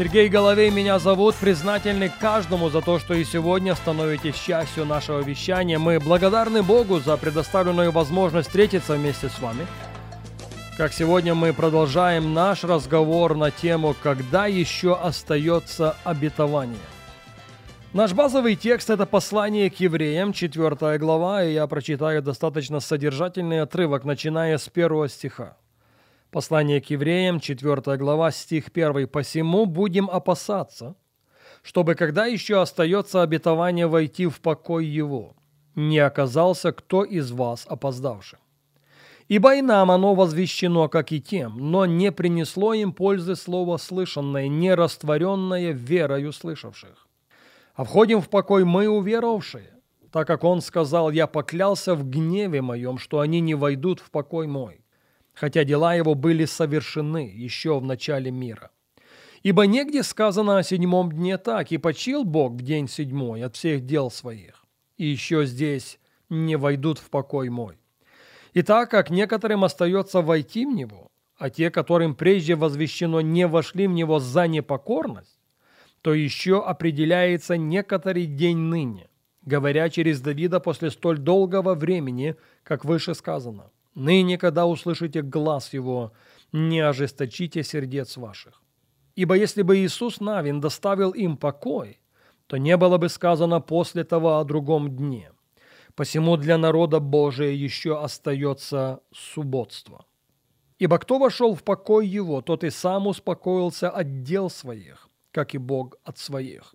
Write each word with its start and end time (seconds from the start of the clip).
Сергей 0.00 0.30
Головей 0.30 0.70
меня 0.70 0.98
зовут, 0.98 1.34
признательный 1.34 2.08
каждому 2.08 2.70
за 2.70 2.80
то, 2.80 2.98
что 2.98 3.12
и 3.12 3.22
сегодня 3.22 3.74
становитесь 3.74 4.34
частью 4.34 4.86
нашего 4.86 5.20
вещания. 5.20 5.78
Мы 5.78 6.00
благодарны 6.00 6.62
Богу 6.62 7.00
за 7.00 7.18
предоставленную 7.18 7.92
возможность 7.92 8.48
встретиться 8.48 8.94
вместе 8.94 9.28
с 9.28 9.38
вами. 9.38 9.66
Как 10.78 10.94
сегодня 10.94 11.34
мы 11.34 11.52
продолжаем 11.52 12.32
наш 12.32 12.64
разговор 12.64 13.36
на 13.36 13.50
тему 13.50 13.94
«Когда 14.02 14.46
еще 14.46 14.94
остается 14.94 15.94
обетование?». 16.02 16.78
Наш 17.92 18.14
базовый 18.14 18.56
текст– 18.56 18.88
это 18.88 19.04
послание 19.04 19.68
к 19.68 19.80
евреям, 19.80 20.32
4 20.32 20.96
глава, 20.96 21.44
и 21.44 21.52
я 21.52 21.66
прочитаю 21.66 22.22
достаточно 22.22 22.80
содержательный 22.80 23.60
отрывок, 23.60 24.04
начиная 24.04 24.56
с 24.56 24.66
первого 24.70 25.10
стиха. 25.10 25.58
Послание 26.30 26.80
к 26.80 26.86
евреям, 26.90 27.40
4 27.40 27.96
глава, 27.96 28.30
стих 28.30 28.66
1. 28.72 29.08
«Посему 29.08 29.66
будем 29.66 30.08
опасаться, 30.08 30.94
чтобы, 31.62 31.96
когда 31.96 32.26
еще 32.26 32.60
остается 32.60 33.22
обетование 33.22 33.88
войти 33.88 34.28
в 34.28 34.40
покой 34.40 34.86
его, 34.86 35.34
не 35.74 35.98
оказался 35.98 36.70
кто 36.70 37.02
из 37.02 37.32
вас 37.32 37.66
опоздавшим. 37.68 38.38
Ибо 39.26 39.56
и 39.56 39.62
нам 39.62 39.90
оно 39.90 40.14
возвещено, 40.14 40.88
как 40.88 41.10
и 41.10 41.20
тем, 41.20 41.56
но 41.58 41.84
не 41.84 42.12
принесло 42.12 42.74
им 42.74 42.92
пользы 42.92 43.34
слово 43.34 43.76
слышанное, 43.76 44.46
не 44.46 44.72
растворенное 44.72 45.72
верою 45.72 46.32
слышавших. 46.32 47.08
А 47.74 47.82
входим 47.82 48.20
в 48.20 48.28
покой 48.28 48.64
мы, 48.64 48.88
уверовавшие, 48.88 49.70
так 50.12 50.28
как 50.28 50.44
он 50.44 50.60
сказал, 50.60 51.10
«Я 51.10 51.26
поклялся 51.26 51.96
в 51.96 52.08
гневе 52.08 52.62
моем, 52.62 52.98
что 52.98 53.18
они 53.18 53.40
не 53.40 53.54
войдут 53.54 53.98
в 53.98 54.10
покой 54.12 54.46
мой, 54.46 54.84
хотя 55.34 55.64
дела 55.64 55.94
его 55.94 56.14
были 56.14 56.44
совершены 56.44 57.30
еще 57.34 57.78
в 57.78 57.84
начале 57.84 58.30
мира». 58.30 58.70
Ибо 59.42 59.66
негде 59.66 60.02
сказано 60.02 60.58
о 60.58 60.62
седьмом 60.62 61.12
дне 61.12 61.38
так, 61.38 61.72
и 61.72 61.78
почил 61.78 62.24
Бог 62.24 62.52
в 62.52 62.62
день 62.62 62.88
седьмой 62.88 63.42
от 63.42 63.56
всех 63.56 63.86
дел 63.86 64.10
своих, 64.10 64.66
и 64.98 65.06
еще 65.06 65.46
здесь 65.46 65.98
не 66.28 66.56
войдут 66.56 66.98
в 66.98 67.08
покой 67.08 67.48
мой. 67.48 67.78
И 68.52 68.62
так 68.62 68.90
как 68.90 69.10
некоторым 69.10 69.64
остается 69.64 70.20
войти 70.20 70.66
в 70.66 70.74
него, 70.74 71.08
а 71.38 71.48
те, 71.48 71.70
которым 71.70 72.14
прежде 72.14 72.54
возвещено, 72.54 73.22
не 73.22 73.46
вошли 73.46 73.86
в 73.86 73.92
него 73.92 74.18
за 74.18 74.46
непокорность, 74.46 75.38
то 76.02 76.12
еще 76.12 76.62
определяется 76.62 77.56
некоторый 77.56 78.26
день 78.26 78.58
ныне, 78.58 79.08
говоря 79.42 79.88
через 79.88 80.20
Давида 80.20 80.60
после 80.60 80.90
столь 80.90 81.18
долгого 81.18 81.74
времени, 81.74 82.36
как 82.62 82.84
выше 82.84 83.14
сказано. 83.14 83.70
«Ныне, 84.00 84.38
когда 84.38 84.64
услышите 84.64 85.20
глаз 85.20 85.74
его, 85.74 86.12
не 86.52 86.80
ожесточите 86.80 87.62
сердец 87.62 88.16
ваших». 88.16 88.62
Ибо 89.14 89.34
если 89.34 89.60
бы 89.60 89.76
Иисус 89.76 90.20
Навин 90.20 90.60
доставил 90.60 91.10
им 91.10 91.36
покой, 91.36 92.00
то 92.46 92.56
не 92.56 92.78
было 92.78 92.96
бы 92.96 93.10
сказано 93.10 93.60
после 93.60 94.04
того 94.04 94.38
о 94.38 94.44
другом 94.44 94.96
дне. 94.96 95.32
Посему 95.94 96.38
для 96.38 96.56
народа 96.56 96.98
Божия 96.98 97.50
еще 97.50 98.02
остается 98.02 99.00
субботство. 99.12 100.06
Ибо 100.78 100.98
кто 100.98 101.18
вошел 101.18 101.54
в 101.54 101.62
покой 101.62 102.06
его, 102.06 102.40
тот 102.40 102.64
и 102.64 102.70
сам 102.70 103.06
успокоился 103.06 103.90
от 103.90 104.22
дел 104.22 104.48
своих, 104.48 105.10
как 105.30 105.54
и 105.54 105.58
Бог 105.58 105.96
от 106.04 106.16
своих. 106.16 106.74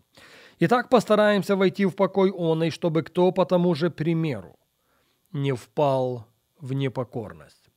Итак, 0.60 0.90
постараемся 0.90 1.56
войти 1.56 1.86
в 1.88 1.96
покой 1.96 2.30
он, 2.30 2.64
и 2.64 2.70
чтобы 2.70 3.02
кто 3.02 3.32
по 3.32 3.46
тому 3.46 3.74
же 3.74 3.90
примеру 3.90 4.60
не 5.32 5.54
впал 5.54 6.28
в 6.66 6.74
непокорность. 6.74 7.70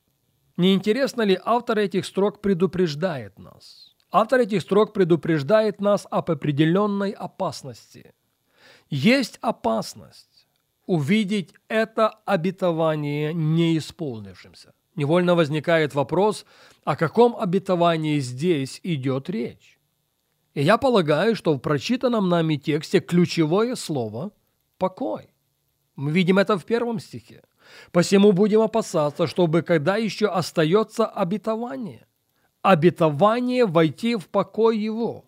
Не 0.57 0.73
интересно 0.73 1.21
ли 1.21 1.39
автор 1.45 1.79
этих 1.79 2.05
строк 2.05 2.41
предупреждает 2.41 3.39
нас? 3.39 3.95
Автор 4.11 4.41
этих 4.41 4.61
строк 4.61 4.93
предупреждает 4.93 5.79
нас 5.79 6.07
об 6.09 6.31
определенной 6.31 7.11
опасности. 7.11 8.13
Есть 8.89 9.37
опасность 9.41 10.47
увидеть 10.87 11.53
это 11.67 12.09
обетование 12.25 13.33
неисполнившимся. 13.33 14.73
Невольно 14.95 15.35
возникает 15.35 15.93
вопрос, 15.93 16.45
о 16.83 16.95
каком 16.95 17.35
обетовании 17.35 18.19
здесь 18.19 18.81
идет 18.83 19.29
речь. 19.29 19.79
И 20.55 20.63
я 20.63 20.77
полагаю, 20.77 21.35
что 21.35 21.53
в 21.53 21.59
прочитанном 21.59 22.27
нами 22.27 22.55
тексте 22.55 22.99
ключевое 22.99 23.75
слово– 23.75 24.31
покой. 24.79 25.29
Мы 25.99 26.11
видим 26.11 26.39
это 26.39 26.57
в 26.57 26.63
первом 26.63 26.99
стихе. 26.99 27.43
Посему 27.91 28.31
будем 28.31 28.61
опасаться, 28.61 29.27
чтобы 29.27 29.63
когда 29.63 29.97
еще 29.97 30.27
остается 30.27 31.05
обетование, 31.05 32.07
обетование 32.61 33.65
войти 33.65 34.15
в 34.15 34.29
покой 34.29 34.77
его, 34.77 35.25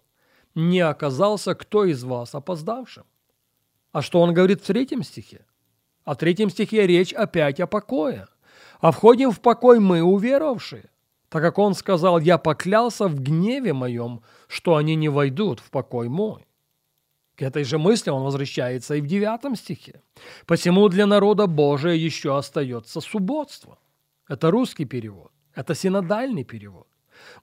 не 0.56 0.80
оказался 0.80 1.56
кто 1.56 1.84
из 1.84 2.06
вас 2.06 2.36
опоздавшим. 2.36 3.04
А 3.92 4.02
что 4.02 4.22
он 4.22 4.34
говорит 4.34 4.62
в 4.62 4.66
третьем 4.66 5.04
стихе? 5.04 5.46
В 6.06 6.16
третьем 6.16 6.50
стихе 6.50 6.88
речь 6.88 7.12
опять 7.12 7.60
о 7.60 7.68
покое. 7.68 8.30
А 8.80 8.92
входим 8.92 9.32
в 9.32 9.42
покой 9.42 9.80
мы, 9.80 10.02
уверовавшие 10.02 10.90
так 11.32 11.42
как 11.42 11.60
он 11.60 11.76
сказал, 11.76 12.20
«Я 12.20 12.38
поклялся 12.38 13.08
в 13.08 13.22
гневе 13.22 13.72
моем, 13.72 14.22
что 14.48 14.76
они 14.76 14.96
не 14.96 15.08
войдут 15.08 15.62
в 15.62 15.70
покой 15.70 16.10
мой». 16.10 16.46
К 17.42 17.44
этой 17.44 17.64
же 17.64 17.80
мысли 17.80 18.12
он 18.12 18.22
возвращается 18.22 18.94
и 18.94 19.02
в 19.02 19.08
девятом 19.08 19.56
стихе. 19.56 20.04
«Посему 20.46 20.90
для 20.90 21.08
народа 21.08 21.48
Божия 21.48 21.96
еще 21.96 22.38
остается 22.38 23.02
субботство». 23.02 23.80
Это 24.30 24.52
русский 24.52 24.86
перевод, 24.86 25.32
это 25.56 25.74
синодальный 25.74 26.44
перевод. 26.44 26.86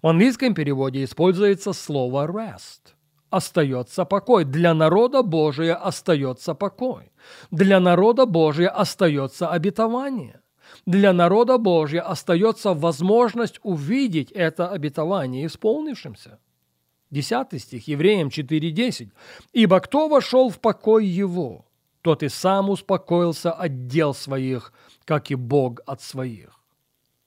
В 0.00 0.06
английском 0.06 0.54
переводе 0.54 1.02
используется 1.02 1.72
слово 1.72 2.28
«rest». 2.28 2.94
Остается 3.30 4.04
покой. 4.04 4.44
Для 4.44 4.72
народа 4.72 5.22
Божия 5.22 5.74
остается 5.74 6.54
покой. 6.54 7.10
Для 7.50 7.80
народа 7.80 8.24
Божия 8.24 8.70
остается 8.70 9.48
обетование– 9.48 10.40
для 10.86 11.12
народа 11.12 11.58
Божья 11.58 12.02
остается 12.02 12.74
возможность 12.74 13.58
увидеть 13.62 14.30
это 14.32 14.68
обетование 14.68 15.46
исполнившимся. 15.46 16.38
Десятый 17.10 17.58
стих, 17.58 17.88
Евреям 17.88 18.28
4.10. 18.28 19.10
«Ибо 19.52 19.80
кто 19.80 20.08
вошел 20.08 20.50
в 20.50 20.60
покой 20.60 21.06
его, 21.06 21.64
тот 22.02 22.22
и 22.22 22.28
сам 22.28 22.70
успокоился 22.70 23.50
от 23.50 23.86
дел 23.86 24.14
своих, 24.14 24.72
как 25.04 25.30
и 25.30 25.34
Бог 25.34 25.80
от 25.86 26.02
своих». 26.02 26.58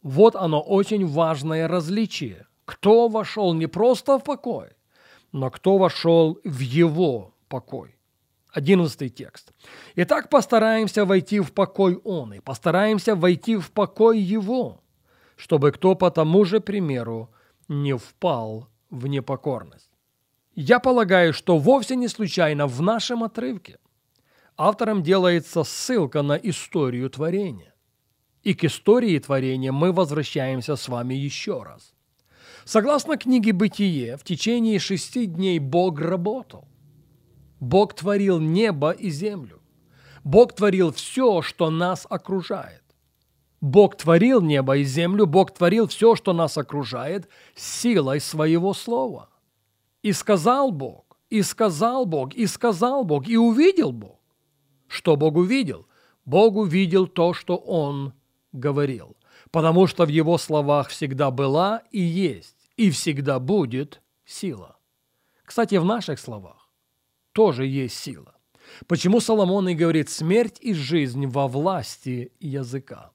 Вот 0.03 0.35
оно 0.35 0.61
очень 0.61 1.05
важное 1.05 1.67
различие. 1.67 2.47
Кто 2.65 3.07
вошел 3.07 3.53
не 3.53 3.67
просто 3.67 4.17
в 4.17 4.23
покой, 4.23 4.69
но 5.31 5.49
кто 5.49 5.77
вошел 5.77 6.39
в 6.43 6.59
его 6.59 7.33
покой. 7.47 7.95
Одиннадцатый 8.51 9.09
текст. 9.09 9.51
Итак, 9.95 10.29
постараемся 10.29 11.05
войти 11.05 11.39
в 11.39 11.53
покой 11.53 11.99
Он, 12.03 12.33
и 12.33 12.39
постараемся 12.39 13.15
войти 13.15 13.55
в 13.55 13.71
покой 13.71 14.19
Его, 14.19 14.81
чтобы 15.35 15.71
кто 15.71 15.95
по 15.95 16.11
тому 16.11 16.43
же 16.45 16.59
примеру 16.59 17.29
не 17.67 17.95
впал 17.95 18.67
в 18.91 19.07
непокорность. 19.07 19.89
Я 20.53 20.79
полагаю, 20.79 21.33
что 21.33 21.57
вовсе 21.57 21.95
не 21.95 22.07
случайно 22.07 22.67
в 22.67 22.81
нашем 22.81 23.23
отрывке 23.23 23.79
автором 24.57 25.01
делается 25.01 25.63
ссылка 25.63 26.21
на 26.21 26.33
историю 26.33 27.09
творения. 27.09 27.73
И 28.43 28.53
к 28.53 28.63
истории 28.63 29.17
творения 29.19 29.71
мы 29.71 29.91
возвращаемся 29.91 30.75
с 30.75 30.87
вами 30.87 31.13
еще 31.13 31.63
раз. 31.63 31.93
Согласно 32.65 33.17
книге 33.17 33.53
«Бытие», 33.53 34.17
в 34.17 34.23
течение 34.23 34.77
шести 34.79 35.25
дней 35.25 35.59
Бог 35.59 35.99
работал. 35.99 36.67
Бог 37.59 37.95
творил 37.95 38.39
небо 38.39 38.91
и 38.91 39.09
землю. 39.09 39.61
Бог 40.23 40.53
творил 40.53 40.91
все, 40.91 41.41
что 41.41 41.71
нас 41.71 42.05
окружает. 42.09 42.80
Бог 43.61 43.95
творил 43.95 44.41
небо 44.41 44.77
и 44.77 44.83
землю, 44.83 45.27
Бог 45.27 45.51
творил 45.51 45.87
все, 45.87 46.15
что 46.15 46.33
нас 46.33 46.57
окружает, 46.57 47.29
силой 47.55 48.19
своего 48.19 48.73
слова. 48.73 49.29
И 50.01 50.13
сказал 50.13 50.71
Бог, 50.71 51.05
и 51.29 51.43
сказал 51.43 52.07
Бог, 52.07 52.33
и 52.33 52.47
сказал 52.47 53.03
Бог, 53.03 53.27
и 53.27 53.37
увидел 53.37 53.91
Бог. 53.91 54.19
Что 54.87 55.15
Бог 55.15 55.35
увидел? 55.35 55.87
Бог 56.25 56.55
увидел 56.55 57.07
то, 57.07 57.33
что 57.33 57.55
Он 57.55 58.13
говорил, 58.51 59.15
потому 59.51 59.85
что 59.85 60.05
в 60.05 60.09
Его 60.09 60.39
словах 60.39 60.89
всегда 60.89 61.29
была 61.29 61.83
и 61.91 62.01
есть, 62.01 62.71
и 62.77 62.89
всегда 62.89 63.39
будет 63.39 64.01
сила. 64.25 64.77
Кстати, 65.45 65.75
в 65.75 65.85
наших 65.85 66.19
словах 66.19 66.69
тоже 67.31 67.67
есть 67.67 67.95
сила. 67.95 68.33
Почему 68.87 69.19
Соломон 69.19 69.69
и 69.69 69.75
говорит 69.75 70.09
«смерть 70.09 70.57
и 70.61 70.73
жизнь 70.73 71.27
во 71.27 71.47
власти 71.47 72.31
языка». 72.39 73.11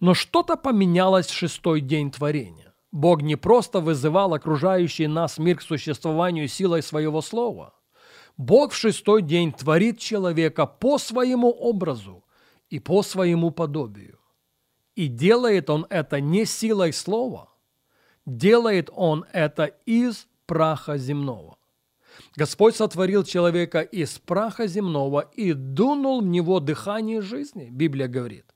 Но 0.00 0.14
что-то 0.14 0.56
поменялось 0.56 1.26
в 1.26 1.34
шестой 1.34 1.80
день 1.80 2.10
творения. 2.10 2.74
Бог 2.92 3.22
не 3.22 3.36
просто 3.36 3.80
вызывал 3.80 4.34
окружающий 4.34 5.08
нас 5.08 5.38
мир 5.38 5.58
к 5.58 5.62
существованию 5.62 6.48
силой 6.48 6.82
своего 6.82 7.20
слова. 7.22 7.74
Бог 8.36 8.72
в 8.72 8.76
шестой 8.76 9.22
день 9.22 9.52
творит 9.52 9.98
человека 9.98 10.66
по 10.66 10.98
своему 10.98 11.50
образу 11.50 12.24
и 12.70 12.78
по 12.78 13.02
своему 13.02 13.50
подобию. 13.50 14.18
И 14.94 15.08
делает 15.08 15.70
он 15.70 15.86
это 15.90 16.20
не 16.20 16.44
силой 16.44 16.92
слова, 16.92 17.48
делает 18.26 18.90
он 18.92 19.24
это 19.32 19.64
из 19.86 20.28
праха 20.46 20.96
земного. 20.96 21.58
Господь 22.36 22.76
сотворил 22.76 23.24
человека 23.24 23.80
из 23.80 24.18
праха 24.18 24.68
земного 24.68 25.28
и 25.34 25.52
дунул 25.52 26.20
в 26.20 26.26
него 26.26 26.60
дыхание 26.60 27.20
жизни, 27.22 27.68
Библия 27.70 28.06
говорит, 28.06 28.53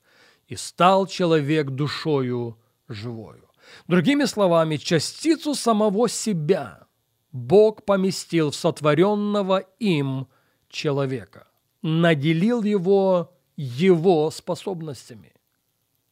и 0.48 0.56
стал 0.56 1.06
человек 1.06 1.70
душою 1.70 2.58
живою. 2.88 3.48
Другими 3.86 4.24
словами, 4.24 4.76
частицу 4.76 5.54
самого 5.54 6.08
себя 6.08 6.86
Бог 7.32 7.84
поместил 7.84 8.50
в 8.50 8.56
сотворенного 8.56 9.58
им 9.78 10.26
человека, 10.68 11.46
наделил 11.82 12.62
его 12.62 13.34
его 13.56 14.30
способностями. 14.30 15.34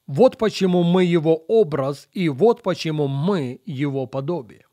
Вот 0.07 0.37
почему 0.37 0.83
мы 0.83 1.05
его 1.05 1.37
образ, 1.37 2.09
и 2.13 2.29
вот 2.29 2.63
почему 2.63 3.09
мы 3.09 3.61
его 3.65 4.07
подобие. 4.07 4.67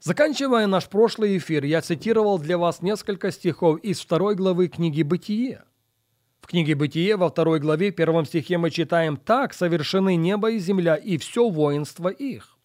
Заканчивая 0.00 0.66
наш 0.66 0.88
прошлый 0.88 1.38
эфир, 1.38 1.64
я 1.64 1.80
цитировал 1.80 2.38
для 2.38 2.56
вас 2.56 2.82
несколько 2.82 3.30
стихов 3.32 3.80
из 3.80 4.00
второй 4.00 4.36
главы 4.36 4.68
книги 4.68 5.02
«Бытие». 5.02 5.64
В 6.48 6.50
книге 6.50 6.74
«Бытие» 6.74 7.18
во 7.18 7.28
второй 7.28 7.60
главе, 7.60 7.90
первом 7.90 8.24
стихе 8.24 8.56
мы 8.56 8.70
читаем 8.70 9.18
«Так 9.18 9.52
совершены 9.52 10.16
небо 10.16 10.50
и 10.50 10.58
земля, 10.58 10.96
и 10.96 11.18
все 11.18 11.50
воинство 11.50 12.08
их. 12.08 12.56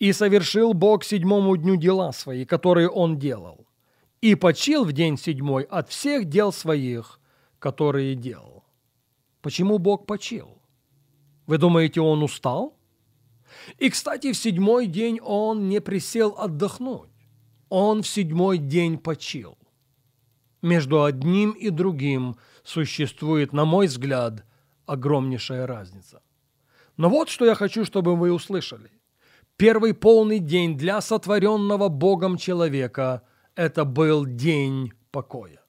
И 0.00 0.12
совершил 0.12 0.72
Бог 0.72 1.04
седьмому 1.04 1.56
дню 1.56 1.76
дела 1.76 2.10
свои, 2.10 2.44
которые 2.44 2.88
Он 2.88 3.16
делал, 3.16 3.68
и 4.20 4.34
почил 4.34 4.84
в 4.84 4.90
день 4.92 5.16
седьмой 5.18 5.62
от 5.62 5.88
всех 5.88 6.24
дел 6.24 6.50
своих, 6.50 7.20
которые 7.60 8.16
делал». 8.16 8.64
Почему 9.40 9.78
Бог 9.78 10.04
почил? 10.06 10.58
Вы 11.46 11.58
думаете, 11.58 12.00
Он 12.00 12.24
устал? 12.24 12.76
И, 13.78 13.88
кстати, 13.88 14.32
в 14.32 14.36
седьмой 14.36 14.88
день 14.88 15.20
он 15.22 15.68
не 15.68 15.80
присел 15.80 16.34
отдохнуть. 16.36 17.10
Он 17.68 18.02
в 18.02 18.08
седьмой 18.08 18.58
день 18.58 18.98
почил. 18.98 19.56
Между 20.66 21.04
одним 21.04 21.52
и 21.52 21.70
другим 21.70 22.36
существует, 22.64 23.52
на 23.52 23.64
мой 23.64 23.86
взгляд, 23.86 24.44
огромнейшая 24.86 25.64
разница. 25.64 26.22
Но 26.96 27.08
вот 27.08 27.28
что 27.28 27.44
я 27.44 27.54
хочу, 27.54 27.84
чтобы 27.84 28.16
вы 28.16 28.32
услышали. 28.32 28.90
Первый 29.56 29.94
полный 29.94 30.40
день 30.40 30.76
для 30.76 31.00
сотворенного 31.00 31.88
Богом 31.88 32.36
человека– 32.36 33.22
это 33.54 33.84
был 33.84 34.26
день 34.26 34.92
покоя. 35.12 35.60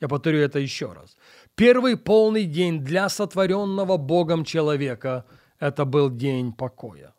Я 0.00 0.08
повторю 0.08 0.38
это 0.38 0.58
еще 0.58 0.94
раз. 0.94 1.18
Первый 1.54 1.98
полный 1.98 2.44
день 2.44 2.82
для 2.82 3.10
сотворенного 3.10 3.98
Богом 3.98 4.42
человека– 4.44 5.26
это 5.60 5.84
был 5.84 6.08
день 6.08 6.54
покоя. 6.54 7.14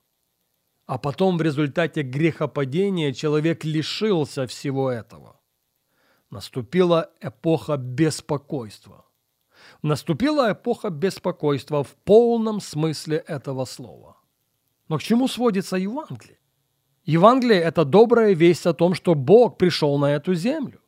А 0.88 0.98
потом 0.98 1.38
в 1.38 1.44
результате 1.44 2.02
грехопадения 2.02 3.14
человек 3.14 3.64
лишился 3.64 4.48
всего 4.48 4.90
этого. 4.90 5.38
Наступила 6.30 7.10
эпоха 7.22 7.78
беспокойства. 7.78 9.06
Наступила 9.82 10.52
эпоха 10.52 10.90
беспокойства 10.90 11.84
в 11.84 11.96
полном 12.04 12.60
смысле 12.60 13.18
этого 13.28 13.66
слова. 13.66 14.18
Но 14.90 14.98
к 14.98 15.04
чему 15.04 15.28
сводится 15.28 15.78
Евангелие? 15.78 16.40
Евангелие– 17.06 17.62
это 17.64 17.86
добрая 17.86 18.34
весть 18.34 18.66
о 18.66 18.74
том, 18.74 18.94
что 18.94 19.16
Бог 19.16 19.58
пришел 19.58 19.98
на 19.98 20.14
эту 20.14 20.34
землю. 20.34 20.82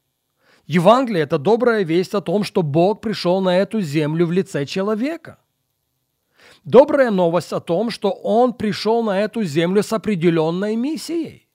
Евангелие– 0.65 1.23
это 1.25 1.37
добрая 1.37 1.83
весть 1.83 2.13
о 2.13 2.21
том, 2.21 2.43
что 2.43 2.61
Бог 2.61 3.01
пришел 3.01 3.41
на 3.41 3.57
эту 3.57 3.81
землю 3.81 4.25
в 4.25 4.31
лице 4.31 4.65
человека– 4.65 5.39
Добрая 6.63 7.09
новость 7.09 7.53
о 7.53 7.59
том, 7.59 7.89
что 7.89 8.11
он 8.11 8.53
пришел 8.53 9.03
на 9.03 9.21
эту 9.21 9.43
землю 9.43 9.81
с 9.81 9.93
определенной 9.93 10.75
миссией. 10.75 11.47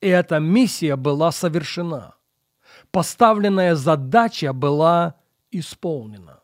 И 0.00 0.08
эта 0.08 0.38
миссия 0.38 0.96
была 0.96 1.30
совершена. 1.30 2.14
Поставленная 2.90 3.74
задача 3.74 4.52
была 4.52 5.14
исполнена. 5.50 6.40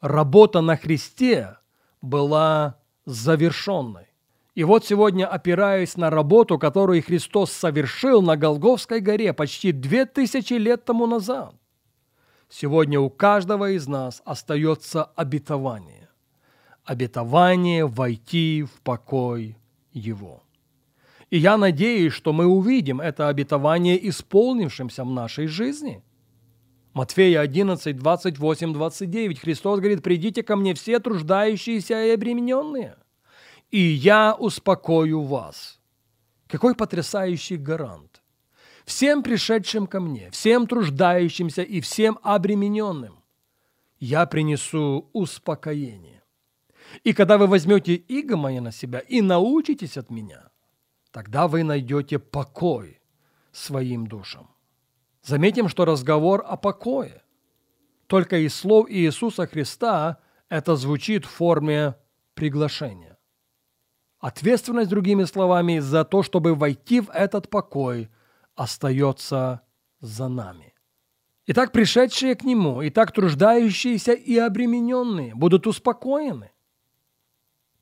Работа 0.00 0.60
на 0.60 0.76
Христе 0.76 1.56
была 2.02 2.78
завершенной. 3.06 4.06
И 4.54 4.64
вот 4.64 4.84
сегодня, 4.84 5.26
опираясь 5.26 5.96
на 5.96 6.10
работу, 6.10 6.58
которую 6.58 7.02
Христос 7.02 7.52
совершил 7.52 8.20
на 8.20 8.36
Голговской 8.36 9.00
горе 9.00 9.32
почти 9.32 9.72
две 9.72 10.06
тысячи 10.06 10.54
лет 10.54 10.84
тому 10.84 11.06
назад, 11.06 11.54
сегодня 12.48 13.00
у 13.00 13.08
каждого 13.08 13.70
из 13.70 13.86
нас 13.86 14.22
остается 14.24 15.04
обетование 15.04 16.00
обетование 16.90 17.86
войти 17.86 18.64
в 18.64 18.80
покой 18.80 19.56
Его. 19.92 20.42
И 21.30 21.38
я 21.38 21.56
надеюсь, 21.56 22.12
что 22.12 22.32
мы 22.32 22.46
увидим 22.46 23.00
это 23.00 23.28
обетование 23.28 24.08
исполнившимся 24.08 25.04
в 25.04 25.10
нашей 25.10 25.46
жизни. 25.46 26.02
Матфея 26.92 27.40
11, 27.40 27.96
28, 27.96 28.72
29. 28.74 29.38
Христос 29.38 29.78
говорит, 29.78 30.02
«Придите 30.02 30.42
ко 30.42 30.56
мне 30.56 30.74
все 30.74 30.98
труждающиеся 30.98 32.04
и 32.06 32.10
обремененные, 32.10 32.96
и 33.70 33.78
я 33.78 34.34
успокою 34.34 35.22
вас». 35.22 35.80
Какой 36.48 36.74
потрясающий 36.74 37.56
гарант. 37.56 38.22
Всем 38.84 39.22
пришедшим 39.22 39.86
ко 39.86 40.00
мне, 40.00 40.30
всем 40.32 40.66
труждающимся 40.66 41.62
и 41.62 41.80
всем 41.80 42.18
обремененным 42.24 43.20
я 44.00 44.26
принесу 44.26 45.08
успокоение. 45.12 46.22
И 47.04 47.12
когда 47.12 47.38
вы 47.38 47.46
возьмете 47.46 47.94
иго 47.94 48.36
мое 48.36 48.60
на 48.60 48.72
себя 48.72 48.98
и 48.98 49.20
научитесь 49.20 49.96
от 49.96 50.10
меня, 50.10 50.50
тогда 51.12 51.48
вы 51.48 51.64
найдете 51.64 52.18
покой 52.18 53.00
своим 53.52 54.06
душам. 54.06 54.48
Заметим, 55.22 55.68
что 55.68 55.84
разговор 55.84 56.44
о 56.46 56.56
покое. 56.56 57.22
Только 58.06 58.38
из 58.38 58.54
слов 58.54 58.90
Иисуса 58.90 59.46
Христа 59.46 60.18
это 60.48 60.76
звучит 60.76 61.24
в 61.24 61.30
форме 61.30 61.96
приглашения. 62.34 63.18
Ответственность, 64.18 64.90
другими 64.90 65.24
словами, 65.24 65.78
за 65.78 66.04
то, 66.04 66.22
чтобы 66.22 66.54
войти 66.54 67.00
в 67.00 67.10
этот 67.10 67.48
покой, 67.48 68.10
остается 68.54 69.62
за 70.00 70.28
нами. 70.28 70.74
Итак, 71.46 71.72
пришедшие 71.72 72.34
к 72.34 72.44
Нему, 72.44 72.82
и 72.82 72.90
так 72.90 73.12
труждающиеся 73.12 74.12
и 74.12 74.36
обремененные 74.36 75.34
будут 75.34 75.66
успокоены– 75.66 76.52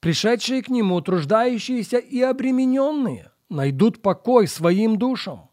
Пришедшие 0.00 0.62
к 0.62 0.68
Нему, 0.68 1.00
труждающиеся 1.00 1.98
и 1.98 2.20
обремененные, 2.20 3.32
найдут 3.48 4.00
покой 4.00 4.46
своим 4.46 4.96
душам. 4.96 5.50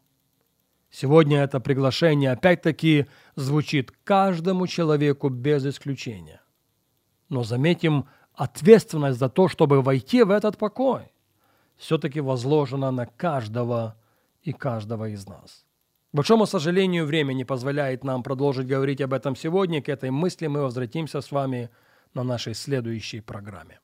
Сегодня 0.90 1.42
это 1.42 1.60
приглашение 1.60 2.30
опять-таки 2.30 3.06
звучит 3.34 3.92
каждому 4.04 4.66
человеку 4.66 5.28
без 5.28 5.66
исключения. 5.66 6.40
Но 7.28 7.42
заметим, 7.42 8.06
ответственность 8.34 9.18
за 9.18 9.28
то, 9.28 9.48
чтобы 9.48 9.82
войти 9.82 10.22
в 10.22 10.30
этот 10.30 10.58
покой, 10.58 11.12
все-таки 11.76 12.20
возложена 12.20 12.90
на 12.92 13.06
каждого 13.06 13.96
и 14.42 14.52
каждого 14.52 15.08
из 15.08 15.26
нас. 15.26 15.66
К 16.12 16.16
большому 16.16 16.46
сожалению, 16.46 17.04
время 17.04 17.32
не 17.32 17.44
позволяет 17.44 18.04
нам 18.04 18.22
продолжить 18.22 18.68
говорить 18.68 19.00
об 19.00 19.12
этом 19.12 19.34
сегодня. 19.34 19.82
К 19.82 19.88
этой 19.88 20.10
мысли 20.10 20.46
мы 20.46 20.62
возвратимся 20.62 21.20
с 21.20 21.32
вами 21.32 21.68
на 22.14 22.22
нашей 22.22 22.54
следующей 22.54 23.20
программе. 23.20 23.80